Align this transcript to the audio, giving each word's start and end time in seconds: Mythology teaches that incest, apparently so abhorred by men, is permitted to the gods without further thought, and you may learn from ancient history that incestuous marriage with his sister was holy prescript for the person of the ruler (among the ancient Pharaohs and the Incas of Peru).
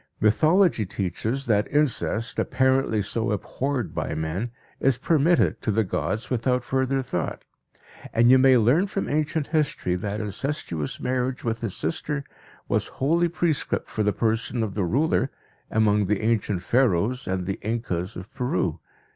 Mythology 0.19 0.83
teaches 0.83 1.45
that 1.45 1.71
incest, 1.71 2.39
apparently 2.39 3.03
so 3.03 3.29
abhorred 3.29 3.93
by 3.93 4.15
men, 4.15 4.49
is 4.79 4.97
permitted 4.97 5.61
to 5.61 5.69
the 5.71 5.83
gods 5.83 6.27
without 6.31 6.63
further 6.63 7.03
thought, 7.03 7.45
and 8.11 8.31
you 8.31 8.39
may 8.39 8.57
learn 8.57 8.87
from 8.87 9.07
ancient 9.07 9.45
history 9.49 9.93
that 9.93 10.19
incestuous 10.19 10.99
marriage 10.99 11.43
with 11.43 11.61
his 11.61 11.75
sister 11.77 12.23
was 12.67 12.87
holy 12.97 13.27
prescript 13.29 13.87
for 13.91 14.01
the 14.01 14.11
person 14.11 14.63
of 14.63 14.73
the 14.73 14.85
ruler 14.85 15.29
(among 15.69 16.07
the 16.07 16.21
ancient 16.21 16.63
Pharaohs 16.63 17.27
and 17.27 17.45
the 17.45 17.59
Incas 17.61 18.15
of 18.15 18.33
Peru). 18.33 18.79